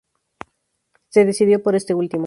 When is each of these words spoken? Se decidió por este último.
Se 1.09 1.25
decidió 1.25 1.61
por 1.61 1.75
este 1.75 1.93
último. 1.93 2.19